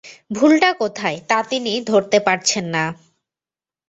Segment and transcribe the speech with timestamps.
[0.31, 2.83] ভুলটা কোথায়, তা তিনি ধরতে পারছেন না।